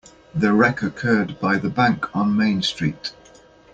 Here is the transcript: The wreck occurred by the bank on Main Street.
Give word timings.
The 0.33 0.51
wreck 0.51 0.81
occurred 0.81 1.39
by 1.39 1.59
the 1.59 1.69
bank 1.69 2.15
on 2.15 2.35
Main 2.35 2.63
Street. 2.63 3.13